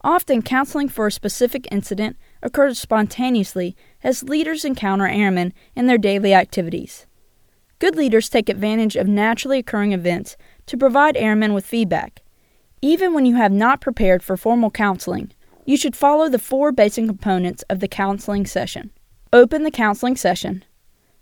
Often, 0.05 0.43
counseling 0.43 0.87
for 0.87 1.07
a 1.07 1.11
specific 1.11 1.67
incident 1.71 2.15
occurs 2.43 2.77
spontaneously 2.77 3.75
as 4.03 4.21
leaders 4.21 4.63
encounter 4.63 5.07
airmen 5.07 5.51
in 5.75 5.87
their 5.87 5.97
daily 5.97 6.31
activities. 6.31 7.07
Good 7.79 7.95
leaders 7.95 8.29
take 8.29 8.47
advantage 8.47 8.95
of 8.95 9.07
naturally 9.07 9.57
occurring 9.57 9.93
events 9.93 10.37
to 10.67 10.77
provide 10.77 11.17
airmen 11.17 11.55
with 11.55 11.65
feedback. 11.65 12.21
Even 12.83 13.15
when 13.15 13.25
you 13.25 13.37
have 13.37 13.51
not 13.51 13.81
prepared 13.81 14.21
for 14.21 14.37
formal 14.37 14.69
counseling, 14.69 15.31
you 15.65 15.75
should 15.75 15.95
follow 15.95 16.29
the 16.29 16.37
four 16.37 16.71
basic 16.71 17.07
components 17.07 17.63
of 17.63 17.79
the 17.79 17.87
counseling 17.87 18.45
session. 18.45 18.91
Open 19.33 19.63
the 19.63 19.71
counseling 19.71 20.15
session. 20.15 20.63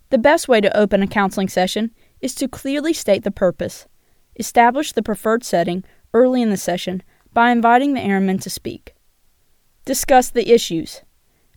The 0.09 0.17
best 0.17 0.49
way 0.49 0.59
to 0.59 0.77
open 0.77 1.01
a 1.01 1.07
counseling 1.07 1.47
session 1.47 1.91
is 2.19 2.35
to 2.35 2.49
clearly 2.49 2.91
state 2.91 3.23
the 3.23 3.31
purpose. 3.31 3.87
Establish 4.35 4.91
the 4.91 5.01
preferred 5.01 5.45
setting 5.45 5.85
early 6.13 6.41
in 6.41 6.49
the 6.49 6.57
session 6.57 7.01
by 7.33 7.51
inviting 7.51 7.93
the 7.93 8.01
airman 8.01 8.37
to 8.39 8.49
speak. 8.49 8.93
Discuss 9.85 10.29
the 10.29 10.53
issues. 10.53 11.01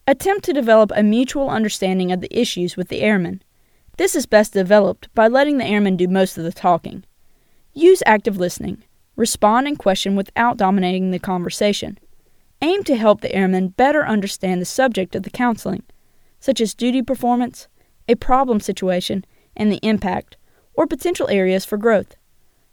Attempt 0.06 0.44
to 0.44 0.52
develop 0.52 0.90
a 0.94 1.02
mutual 1.02 1.50
understanding 1.50 2.10
of 2.12 2.20
the 2.20 2.38
issues 2.38 2.76
with 2.76 2.88
the 2.88 3.00
airman. 3.00 3.42
This 3.96 4.14
is 4.14 4.26
best 4.26 4.52
developed 4.52 5.12
by 5.14 5.28
letting 5.28 5.58
the 5.58 5.64
airman 5.64 5.96
do 5.96 6.08
most 6.08 6.36
of 6.38 6.44
the 6.44 6.52
talking. 6.52 7.04
Use 7.72 8.02
active 8.06 8.36
listening. 8.36 8.82
Respond 9.16 9.66
and 9.66 9.78
question 9.78 10.16
without 10.16 10.56
dominating 10.56 11.10
the 11.10 11.18
conversation. 11.18 11.98
Aim 12.62 12.84
to 12.84 12.96
help 12.96 13.20
the 13.20 13.34
airman 13.34 13.68
better 13.68 14.06
understand 14.06 14.60
the 14.60 14.66
subject 14.66 15.14
of 15.14 15.22
the 15.22 15.30
counseling, 15.30 15.82
such 16.40 16.60
as 16.60 16.74
duty 16.74 17.02
performance, 17.02 17.68
a 18.08 18.14
problem 18.14 18.60
situation, 18.60 19.24
and 19.56 19.72
the 19.72 19.80
impact, 19.82 20.36
or 20.74 20.86
potential 20.86 21.28
areas 21.28 21.64
for 21.64 21.76
growth. 21.76 22.16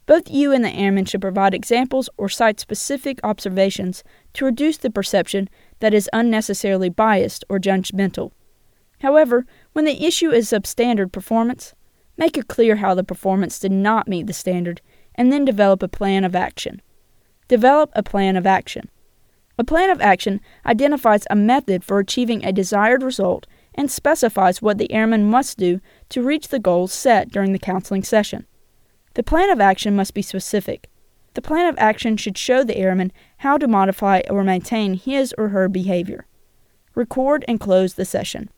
Both 0.06 0.30
you 0.30 0.52
and 0.52 0.66
the 0.66 0.70
airman 0.70 1.06
should 1.06 1.22
provide 1.22 1.54
examples 1.54 2.10
or 2.18 2.28
cite 2.28 2.60
specific 2.60 3.20
observations 3.24 4.04
to 4.34 4.46
reduce 4.46 4.78
the 4.78 4.90
perception 4.90 5.50
that 5.80 5.94
is 5.94 6.10
unnecessarily 6.12 6.90
biased 6.90 7.46
or 7.48 7.58
judgmental. 7.60 8.32
However, 9.00 9.46
when 9.72 9.86
the 9.86 10.06
issue 10.06 10.30
is 10.32 10.50
substandard 10.50 11.12
performance, 11.12 11.74
make 12.18 12.38
it 12.38 12.48
clear 12.48 12.78
how 12.78 12.94
the 12.94 13.04
performance 13.04 13.60
did 13.60 13.72
not 13.72 14.08
meet 14.08 14.28
the 14.28 14.34
standard 14.34 14.82
and 15.16 15.32
then 15.32 15.46
develop 15.46 15.82
a 15.82 15.88
plan 15.88 16.24
of 16.24 16.36
action. 16.36 16.82
Develop 17.48 17.92
a 17.94 18.04
plan 18.04 18.36
of 18.36 18.46
action. 18.46 18.90
A 19.58 19.64
plan 19.64 19.90
of 19.90 20.02
action 20.02 20.42
identifies 20.66 21.28
a 21.30 21.36
method 21.36 21.84
for 21.84 22.00
achieving 22.00 22.44
a 22.44 22.52
desired 22.52 23.04
result 23.04 23.46
and 23.76 23.90
specifies 23.90 24.62
what 24.62 24.78
the 24.78 24.92
airman 24.92 25.30
must 25.30 25.58
do 25.58 25.80
to 26.10 26.24
reach 26.24 26.48
the 26.48 26.60
goals 26.60 26.92
set 26.92 27.30
during 27.30 27.54
the 27.54 27.60
counseling 27.60 28.04
session. 28.04 28.46
The 29.16 29.24
plan 29.24 29.50
of 29.50 29.62
action 29.62 29.96
must 29.96 30.14
be 30.14 30.22
specific. 30.22 30.90
The 31.36 31.42
plan 31.42 31.68
of 31.68 31.78
action 31.78 32.18
should 32.18 32.38
show 32.38 32.64
the 32.64 32.78
airman 32.78 33.12
how 33.38 33.58
to 33.58 33.68
modify 33.68 34.22
or 34.30 34.44
maintain 34.44 34.96
his 34.96 35.34
or 35.38 35.50
her 35.50 35.68
behavior. 35.68 36.26
Record 36.96 37.44
and 37.48 37.60
close 37.60 37.94
the 37.94 38.06
session. 38.06 38.50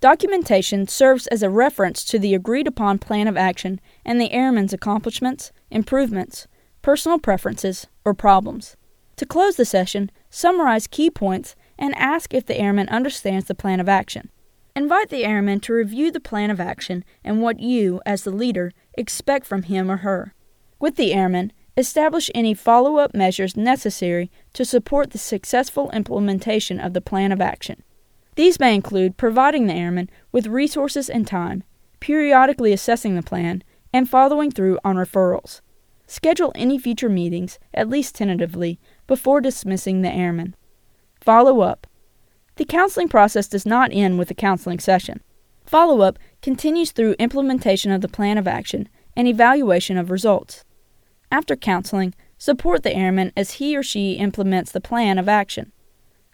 Documentation 0.00 0.86
serves 0.86 1.26
as 1.28 1.42
a 1.42 1.50
reference 1.50 2.04
to 2.04 2.18
the 2.18 2.34
agreed 2.34 2.66
upon 2.66 2.98
plan 2.98 3.26
of 3.26 3.36
action 3.36 3.80
and 4.04 4.20
the 4.20 4.32
airman's 4.32 4.72
accomplishments, 4.72 5.50
improvements, 5.70 6.46
personal 6.82 7.18
preferences, 7.18 7.86
or 8.04 8.14
problems. 8.14 8.76
To 9.16 9.26
close 9.26 9.56
the 9.56 9.64
session, 9.64 10.10
summarize 10.28 10.86
key 10.86 11.10
points 11.10 11.56
and 11.78 11.94
ask 11.96 12.34
if 12.34 12.46
the 12.46 12.58
airman 12.58 12.88
understands 12.88 13.46
the 13.46 13.54
plan 13.54 13.80
of 13.80 13.88
action. 13.88 14.30
Invite 14.76 15.08
the 15.08 15.24
airman 15.24 15.60
to 15.60 15.72
review 15.72 16.10
the 16.10 16.20
plan 16.20 16.50
of 16.50 16.60
action 16.60 17.04
and 17.22 17.40
what 17.40 17.60
you, 17.60 18.00
as 18.04 18.24
the 18.24 18.30
leader, 18.30 18.72
expect 18.96 19.46
from 19.46 19.64
him 19.64 19.90
or 19.90 19.98
her. 19.98 20.34
With 20.78 20.96
the 20.96 21.12
airman, 21.12 21.52
establish 21.76 22.30
any 22.34 22.54
follow 22.54 22.96
up 22.96 23.14
measures 23.14 23.56
necessary 23.56 24.30
to 24.52 24.64
support 24.64 25.10
the 25.10 25.18
successful 25.18 25.90
implementation 25.90 26.78
of 26.78 26.92
the 26.92 27.00
plan 27.00 27.32
of 27.32 27.40
action. 27.40 27.82
These 28.36 28.60
may 28.60 28.74
include 28.74 29.16
providing 29.16 29.66
the 29.66 29.74
airmen 29.74 30.10
with 30.32 30.46
resources 30.46 31.08
and 31.08 31.26
time, 31.26 31.62
periodically 32.00 32.72
assessing 32.72 33.14
the 33.14 33.22
plan, 33.22 33.62
and 33.92 34.08
following 34.08 34.50
through 34.50 34.78
on 34.84 34.96
referrals. 34.96 35.60
Schedule 36.06 36.52
any 36.54 36.78
future 36.78 37.08
meetings, 37.08 37.58
at 37.72 37.88
least 37.88 38.16
tentatively, 38.16 38.78
before 39.06 39.40
dismissing 39.40 40.02
the 40.02 40.12
airmen. 40.12 40.54
Follow 41.20 41.60
up. 41.60 41.86
The 42.56 42.64
counseling 42.64 43.08
process 43.08 43.48
does 43.48 43.64
not 43.64 43.90
end 43.92 44.18
with 44.18 44.28
the 44.28 44.34
counseling 44.34 44.78
session. 44.78 45.22
Follow 45.64 46.02
up 46.02 46.18
continues 46.44 46.92
through 46.92 47.16
implementation 47.18 47.90
of 47.90 48.02
the 48.02 48.06
plan 48.06 48.36
of 48.36 48.46
action 48.46 48.86
and 49.16 49.26
evaluation 49.26 49.96
of 49.96 50.10
results. 50.10 50.62
After 51.32 51.56
counseling, 51.56 52.14
support 52.36 52.82
the 52.82 52.94
airman 52.94 53.32
as 53.34 53.52
he 53.52 53.74
or 53.74 53.82
she 53.82 54.12
implements 54.12 54.70
the 54.70 54.80
plan 54.82 55.18
of 55.18 55.26
action. 55.26 55.72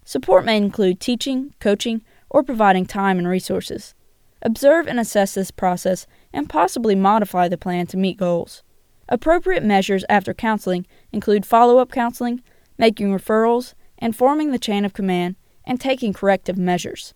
Support 0.05 0.45
may 0.45 0.57
include 0.57 0.99
teaching, 0.99 1.55
coaching, 1.61 2.03
or 2.29 2.43
providing 2.43 2.87
time 2.87 3.19
and 3.19 3.29
resources. 3.29 3.95
Observe 4.43 4.89
and 4.89 4.99
assess 4.99 5.35
this 5.35 5.53
process 5.53 6.09
and 6.33 6.51
possibly 6.51 6.97
modify 6.97 7.47
the 7.47 7.57
plan 7.57 7.87
to 7.87 7.97
meet 7.97 8.19
goals. 8.19 8.65
Appropriate 9.09 9.63
measures 9.63 10.05
after 10.09 10.35
counseling 10.35 10.89
include 11.13 11.47
follow 11.47 11.79
up 11.79 11.93
counseling, 11.93 12.43
making 12.77 13.17
referrals, 13.17 13.75
and 13.97 14.17
forming 14.17 14.51
the 14.51 14.59
chain 14.59 14.85
of 14.85 14.93
command, 14.93 15.37
and 15.65 15.81
taking 15.81 16.13
corrective 16.13 16.59
measures. 16.59 17.15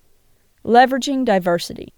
Leveraging 0.65 1.25
diversity. 1.25 1.93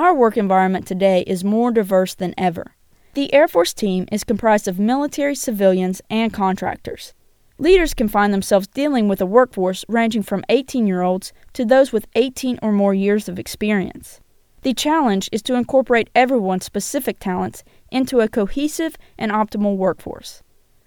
Our 0.00 0.14
work 0.14 0.38
environment 0.38 0.86
today 0.86 1.24
is 1.26 1.44
more 1.44 1.70
diverse 1.70 2.14
than 2.14 2.32
ever. 2.38 2.74
The 3.12 3.34
Air 3.34 3.46
Force 3.46 3.74
team 3.74 4.08
is 4.10 4.24
comprised 4.24 4.66
of 4.66 4.78
military, 4.78 5.34
civilians, 5.34 6.00
and 6.08 6.32
contractors. 6.32 7.12
Leaders 7.58 7.92
can 7.92 8.08
find 8.08 8.32
themselves 8.32 8.66
dealing 8.66 9.08
with 9.08 9.20
a 9.20 9.26
workforce 9.26 9.84
ranging 9.88 10.22
from 10.22 10.42
18 10.48 10.86
year 10.86 11.02
olds 11.02 11.34
to 11.52 11.66
those 11.66 11.92
with 11.92 12.06
18 12.14 12.58
or 12.62 12.72
more 12.72 12.94
years 12.94 13.28
of 13.28 13.38
experience. 13.38 14.20
The 14.62 14.72
challenge 14.72 15.28
is 15.32 15.42
to 15.42 15.54
incorporate 15.54 16.08
everyone's 16.14 16.64
specific 16.64 17.18
talents 17.18 17.62
into 17.92 18.20
a 18.20 18.28
cohesive 18.28 18.96
and 19.18 19.30
optimal 19.30 19.76
workforce. 19.76 20.42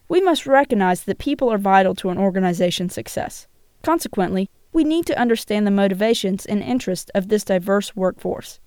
We 0.09 0.21
must 0.21 0.47
recognize 0.47 1.03
that 1.03 1.19
people 1.19 1.53
are 1.53 1.59
vital 1.59 1.93
to 1.97 2.09
an 2.09 2.17
organization's 2.17 2.95
success. 2.95 3.45
Consequently, 3.83 4.49
we 4.71 4.83
need 4.83 5.05
to 5.05 5.19
understand 5.19 5.67
the 5.67 5.71
motivations 5.71 6.47
and 6.47 6.63
interests 6.63 7.11
of 7.13 7.27
this 7.27 7.43
diverse 7.43 7.95
workforce. 7.95 8.59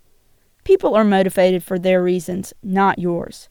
People 0.66 0.96
are 0.96 1.04
motivated 1.04 1.62
for 1.62 1.78
their 1.78 2.02
reasons, 2.02 2.52
not 2.60 2.98
yours. 2.98 3.48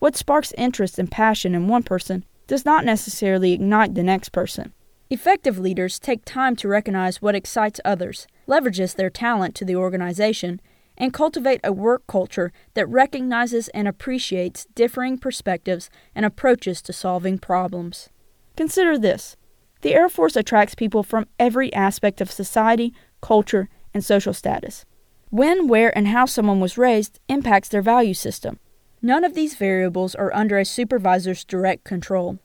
What 0.00 0.18
sparks 0.18 0.52
interest 0.58 0.98
and 0.98 1.10
passion 1.10 1.54
in 1.54 1.66
one 1.66 1.82
person 1.82 2.26
does 2.46 2.66
not 2.66 2.84
necessarily 2.84 3.54
ignite 3.54 3.94
the 3.94 4.02
next 4.02 4.32
person. 4.32 4.74
Effective 5.08 5.58
leaders 5.58 5.98
take 5.98 6.26
time 6.26 6.56
to 6.56 6.68
recognize 6.68 7.22
what 7.22 7.34
excites 7.34 7.80
others, 7.86 8.26
leverages 8.46 8.94
their 8.94 9.08
talent 9.08 9.54
to 9.54 9.64
the 9.64 9.76
organization, 9.76 10.60
and 10.98 11.14
cultivate 11.14 11.62
a 11.64 11.72
work 11.72 12.06
culture 12.06 12.52
that 12.74 12.86
recognizes 12.86 13.68
and 13.68 13.88
appreciates 13.88 14.66
differing 14.74 15.16
perspectives 15.16 15.88
and 16.14 16.26
approaches 16.26 16.82
to 16.82 16.92
solving 16.92 17.38
problems. 17.38 18.10
Consider 18.58 18.98
this 18.98 19.36
the 19.80 19.94
Air 19.94 20.10
Force 20.10 20.36
attracts 20.36 20.74
people 20.74 21.02
from 21.02 21.28
every 21.38 21.72
aspect 21.72 22.20
of 22.20 22.30
society, 22.30 22.92
culture, 23.22 23.70
and 23.94 24.04
social 24.04 24.34
status. 24.34 24.84
When, 25.30 25.68
where, 25.68 25.96
and 25.96 26.08
how 26.08 26.26
someone 26.26 26.60
was 26.60 26.78
raised 26.78 27.20
impacts 27.28 27.68
their 27.68 27.82
value 27.82 28.14
system. 28.14 28.58
None 29.02 29.24
of 29.24 29.34
these 29.34 29.54
variables 29.54 30.14
are 30.14 30.34
under 30.34 30.58
a 30.58 30.64
supervisor's 30.64 31.44
direct 31.44 31.84
control. 31.84 32.38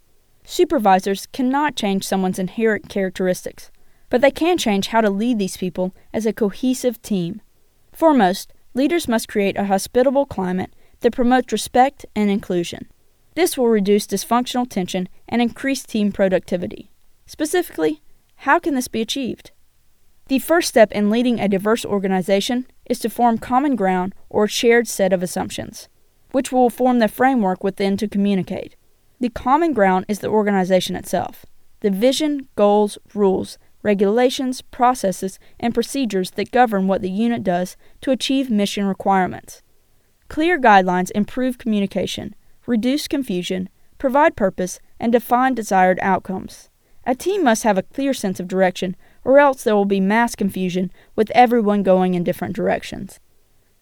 Supervisors 0.43 1.25
cannot 1.27 1.75
change 1.75 2.05
someone's 2.05 2.39
inherent 2.39 2.89
characteristics, 2.89 3.71
but 4.09 4.21
they 4.21 4.31
can 4.31 4.57
change 4.57 4.87
how 4.87 5.01
to 5.01 5.09
lead 5.09 5.39
these 5.39 5.57
people 5.57 5.95
as 6.13 6.25
a 6.25 6.33
cohesive 6.33 7.01
team. 7.01 7.41
Foremost, 7.93 8.53
leaders 8.73 9.07
must 9.07 9.29
create 9.29 9.57
a 9.57 9.65
hospitable 9.65 10.25
climate 10.25 10.75
that 10.99 11.13
promotes 11.13 11.53
respect 11.53 12.05
and 12.15 12.29
inclusion. 12.29 12.87
This 13.35 13.57
will 13.57 13.67
reduce 13.67 14.05
dysfunctional 14.05 14.69
tension 14.69 15.07
and 15.27 15.41
increase 15.41 15.83
team 15.83 16.11
productivity. 16.11 16.91
Specifically, 17.25 18.01
how 18.37 18.59
can 18.59 18.75
this 18.75 18.87
be 18.87 19.01
achieved? 19.01 19.51
The 20.27 20.39
first 20.39 20.69
step 20.69 20.91
in 20.93 21.09
leading 21.09 21.39
a 21.39 21.49
diverse 21.49 21.83
organization 21.83 22.65
is 22.85 22.99
to 22.99 23.09
form 23.09 23.37
common 23.37 23.75
ground 23.75 24.15
or 24.29 24.47
shared 24.47 24.87
set 24.87 25.11
of 25.11 25.21
assumptions, 25.21 25.89
which 26.31 26.51
will 26.51 26.69
form 26.69 26.99
the 26.99 27.07
framework 27.07 27.63
within 27.63 27.97
to 27.97 28.07
communicate. 28.07 28.75
The 29.19 29.29
common 29.29 29.73
ground 29.73 30.05
is 30.07 30.19
the 30.19 30.29
organization 30.29 30.95
itself, 30.95 31.45
the 31.81 31.91
vision, 31.91 32.47
goals, 32.55 32.97
rules, 33.13 33.57
regulations, 33.83 34.61
processes, 34.61 35.39
and 35.59 35.73
procedures 35.73 36.31
that 36.31 36.51
govern 36.51 36.87
what 36.87 37.01
the 37.01 37.11
unit 37.11 37.43
does 37.43 37.75
to 38.01 38.11
achieve 38.11 38.49
mission 38.49 38.85
requirements. 38.85 39.61
Clear 40.29 40.59
guidelines 40.59 41.11
improve 41.11 41.57
communication, 41.57 42.33
reduce 42.65 43.09
confusion, 43.09 43.67
provide 43.97 44.37
purpose, 44.37 44.79
and 44.99 45.11
define 45.11 45.53
desired 45.53 45.99
outcomes. 46.01 46.69
A 47.05 47.13
team 47.13 47.43
must 47.43 47.63
have 47.63 47.77
a 47.77 47.83
clear 47.83 48.13
sense 48.13 48.39
of 48.39 48.47
direction, 48.47 48.95
or 49.23 49.39
else 49.39 49.63
there 49.63 49.75
will 49.75 49.85
be 49.85 49.99
mass 49.99 50.35
confusion 50.35 50.91
with 51.15 51.31
everyone 51.31 51.83
going 51.83 52.13
in 52.13 52.23
different 52.23 52.55
directions. 52.55 53.19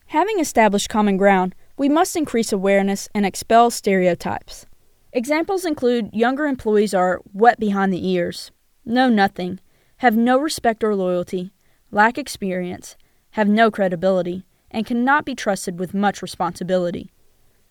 Having 0.07 0.39
established 0.39 0.89
common 0.89 1.17
ground, 1.17 1.55
we 1.77 1.87
must 1.87 2.15
increase 2.15 2.51
awareness 2.51 3.07
and 3.15 3.25
expel 3.25 3.71
stereotypes. 3.71 4.65
Examples 5.13 5.65
include 5.65 6.13
younger 6.13 6.45
employees 6.45 6.93
are 6.93 7.21
wet 7.33 7.59
behind 7.59 7.93
the 7.93 8.07
ears, 8.07 8.51
know 8.85 9.09
nothing, 9.09 9.59
have 9.97 10.15
no 10.15 10.37
respect 10.37 10.83
or 10.83 10.95
loyalty, 10.95 11.51
lack 11.91 12.17
experience, 12.17 12.95
have 13.31 13.47
no 13.47 13.69
credibility, 13.69 14.45
and 14.69 14.85
cannot 14.85 15.25
be 15.25 15.35
trusted 15.35 15.79
with 15.79 15.93
much 15.93 16.21
responsibility. 16.21 17.11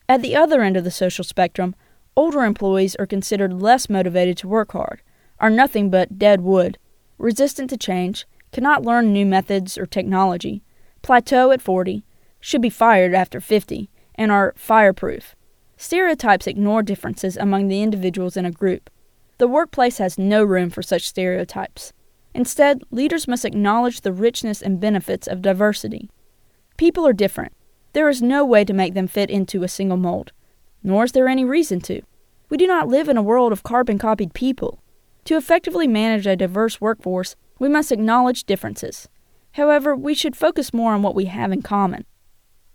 At 0.08 0.22
the 0.22 0.34
other 0.36 0.62
end 0.62 0.76
of 0.76 0.84
the 0.84 0.90
social 0.90 1.24
spectrum, 1.24 1.74
older 2.16 2.44
employees 2.44 2.96
are 2.96 3.06
considered 3.06 3.62
less 3.62 3.88
motivated 3.88 4.36
to 4.38 4.48
work 4.48 4.72
hard, 4.72 5.02
are 5.38 5.50
nothing 5.50 5.88
but 5.88 6.18
dead 6.18 6.40
wood, 6.40 6.78
resistant 7.20 7.70
to 7.70 7.76
change, 7.76 8.26
cannot 8.52 8.82
learn 8.82 9.12
new 9.12 9.26
methods 9.26 9.78
or 9.78 9.86
technology, 9.86 10.62
plateau 11.02 11.50
at 11.50 11.62
40, 11.62 12.04
should 12.40 12.62
be 12.62 12.70
fired 12.70 13.14
after 13.14 13.40
50, 13.40 13.90
and 14.14 14.32
are 14.32 14.54
fireproof. 14.56 15.36
Stereotypes 15.76 16.46
ignore 16.46 16.82
differences 16.82 17.36
among 17.36 17.68
the 17.68 17.82
individuals 17.82 18.36
in 18.36 18.44
a 18.44 18.50
group. 18.50 18.90
The 19.38 19.48
workplace 19.48 19.98
has 19.98 20.18
no 20.18 20.44
room 20.44 20.68
for 20.70 20.82
such 20.82 21.08
stereotypes. 21.08 21.92
Instead, 22.34 22.82
leaders 22.90 23.26
must 23.26 23.44
acknowledge 23.44 24.00
the 24.00 24.12
richness 24.12 24.62
and 24.62 24.80
benefits 24.80 25.26
of 25.26 25.42
diversity. 25.42 26.10
People 26.76 27.06
are 27.06 27.12
different. 27.12 27.52
There 27.92 28.08
is 28.08 28.22
no 28.22 28.44
way 28.44 28.64
to 28.64 28.72
make 28.72 28.94
them 28.94 29.08
fit 29.08 29.30
into 29.30 29.62
a 29.62 29.68
single 29.68 29.96
mold, 29.96 30.32
nor 30.82 31.04
is 31.04 31.12
there 31.12 31.28
any 31.28 31.44
reason 31.44 31.80
to. 31.82 32.02
We 32.48 32.56
do 32.56 32.66
not 32.66 32.88
live 32.88 33.08
in 33.08 33.16
a 33.16 33.22
world 33.22 33.52
of 33.52 33.62
carbon 33.62 33.98
copied 33.98 34.34
people. 34.34 34.79
To 35.24 35.36
effectively 35.36 35.86
manage 35.86 36.26
a 36.26 36.36
diverse 36.36 36.80
workforce, 36.80 37.36
we 37.58 37.68
must 37.68 37.92
acknowledge 37.92 38.44
differences. 38.44 39.08
However, 39.52 39.94
we 39.94 40.14
should 40.14 40.36
focus 40.36 40.72
more 40.72 40.92
on 40.92 41.02
what 41.02 41.14
we 41.14 41.26
have 41.26 41.52
in 41.52 41.62
common. 41.62 42.04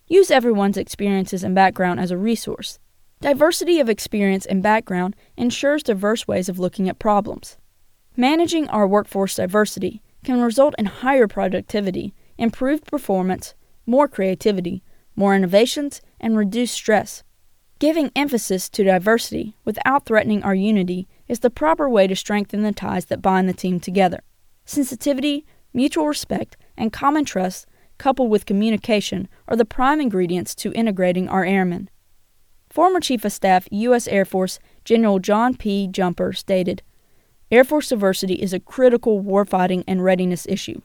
Use 0.07 0.29
everyone's 0.29 0.77
experiences 0.77 1.43
and 1.43 1.55
background 1.55 1.99
as 1.99 2.11
a 2.11 2.17
resource. 2.17 2.79
Diversity 3.21 3.79
of 3.79 3.89
experience 3.89 4.45
and 4.45 4.61
background 4.61 5.15
ensures 5.35 5.81
diverse 5.81 6.27
ways 6.27 6.47
of 6.47 6.59
looking 6.59 6.87
at 6.87 6.99
problems. 6.99 7.57
Managing 8.15 8.69
our 8.69 8.87
workforce 8.87 9.35
diversity 9.35 10.01
can 10.23 10.41
result 10.41 10.75
in 10.77 10.85
higher 10.85 11.27
productivity, 11.27 12.13
improved 12.37 12.85
performance, 12.85 13.55
more 13.85 14.07
creativity, 14.07 14.83
more 15.15 15.35
innovations, 15.35 16.01
and 16.19 16.37
reduced 16.37 16.73
stress. 16.73 17.23
Giving 17.79 18.11
emphasis 18.15 18.69
to 18.69 18.83
diversity 18.83 19.55
without 19.65 20.05
threatening 20.05 20.43
our 20.43 20.55
unity 20.55 21.07
is 21.27 21.39
the 21.39 21.49
proper 21.49 21.89
way 21.89 22.07
to 22.07 22.15
strengthen 22.15 22.61
the 22.61 22.71
ties 22.71 23.05
that 23.05 23.21
bind 23.21 23.49
the 23.49 23.53
team 23.53 23.79
together. 23.79 24.21
Sensitivity, 24.65 25.45
mutual 25.73 26.07
respect, 26.07 26.57
and 26.77 26.93
common 26.93 27.25
trust, 27.25 27.67
coupled 27.97 28.29
with 28.29 28.45
communication, 28.45 29.27
are 29.47 29.55
the 29.55 29.65
prime 29.65 30.01
ingredients 30.01 30.55
to 30.55 30.73
integrating 30.73 31.27
our 31.29 31.45
airmen. 31.45 31.89
Former 32.69 32.99
Chief 32.99 33.23
of 33.23 33.31
Staff, 33.31 33.67
U.S. 33.71 34.07
Air 34.07 34.25
Force 34.25 34.59
General 34.83 35.19
John 35.19 35.55
P. 35.55 35.87
Jumper 35.87 36.33
stated 36.33 36.81
Air 37.51 37.63
Force 37.63 37.89
diversity 37.89 38.33
is 38.33 38.53
a 38.53 38.59
critical 38.59 39.23
warfighting 39.23 39.83
and 39.87 40.03
readiness 40.03 40.45
issue. 40.47 40.81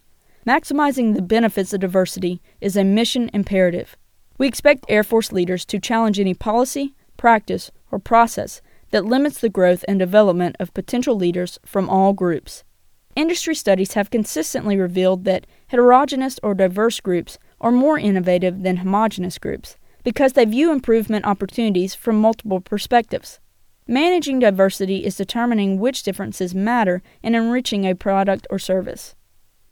Maximizing 0.46 1.14
the 1.14 1.22
benefits 1.22 1.72
of 1.72 1.80
diversity 1.80 2.40
is 2.60 2.76
a 2.76 2.84
mission 2.84 3.30
imperative. 3.34 3.96
We 4.38 4.46
expect 4.46 4.84
Air 4.88 5.02
Force 5.02 5.32
leaders 5.32 5.64
to 5.66 5.80
challenge 5.80 6.20
any 6.20 6.34
policy, 6.34 6.94
practice, 7.16 7.70
or 7.90 7.98
process 7.98 8.62
that 8.90 9.04
limits 9.04 9.40
the 9.40 9.48
growth 9.48 9.84
and 9.86 9.98
development 9.98 10.56
of 10.58 10.74
potential 10.74 11.16
leaders 11.16 11.58
from 11.64 11.88
all 11.88 12.12
groups. 12.12 12.64
Industry 13.16 13.54
studies 13.54 13.94
have 13.94 14.10
consistently 14.10 14.76
revealed 14.76 15.24
that 15.24 15.46
heterogeneous 15.68 16.38
or 16.42 16.54
diverse 16.54 17.00
groups 17.00 17.38
are 17.60 17.72
more 17.72 17.98
innovative 17.98 18.62
than 18.62 18.78
homogeneous 18.78 19.38
groups 19.38 19.76
because 20.04 20.32
they 20.32 20.44
view 20.44 20.72
improvement 20.72 21.26
opportunities 21.26 21.94
from 21.94 22.16
multiple 22.16 22.60
perspectives. 22.60 23.40
Managing 23.86 24.38
diversity 24.38 25.04
is 25.04 25.16
determining 25.16 25.78
which 25.78 26.02
differences 26.02 26.54
matter 26.54 27.02
in 27.22 27.34
enriching 27.34 27.84
a 27.84 27.94
product 27.94 28.46
or 28.48 28.58
service. 28.58 29.16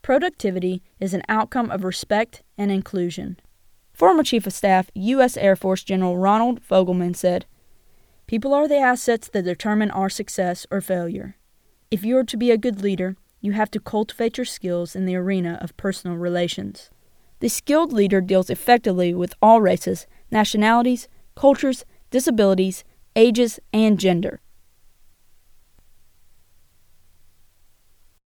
Productivity 0.01 0.81
is 0.99 1.13
an 1.13 1.23
outcome 1.29 1.71
of 1.71 1.83
respect 1.83 2.43
and 2.57 2.71
inclusion. 2.71 3.39
Former 3.93 4.23
Chief 4.23 4.45
of 4.45 4.53
Staff, 4.53 4.91
U.S. 4.93 5.37
Air 5.37 5.55
Force 5.55 5.83
General 5.83 6.17
Ronald 6.17 6.61
Fogleman 6.61 7.15
said, 7.15 7.45
People 8.29 8.53
are 8.53 8.67
the 8.67 8.77
assets 8.77 9.27
that 9.29 9.41
determine 9.41 9.89
our 9.89 10.07
success 10.07 10.67
or 10.69 10.81
failure. 10.81 11.35
If 11.89 12.05
you 12.05 12.15
are 12.15 12.23
to 12.25 12.37
be 12.37 12.51
a 12.51 12.59
good 12.59 12.83
leader, 12.83 13.15
you 13.41 13.53
have 13.53 13.71
to 13.71 13.79
cultivate 13.79 14.37
your 14.37 14.45
skills 14.45 14.95
in 14.95 15.07
the 15.07 15.15
arena 15.15 15.57
of 15.61 15.75
personal 15.77 16.15
relations. 16.15 16.91
The 17.39 17.49
skilled 17.49 17.91
leader 17.91 18.21
deals 18.21 18.51
effectively 18.51 19.15
with 19.15 19.33
all 19.41 19.61
races, 19.61 20.05
nationalities, 20.29 21.07
cultures, 21.35 21.85
disabilities, 22.11 22.83
ages, 23.15 23.59
and 23.73 23.99
gender. 23.99 24.41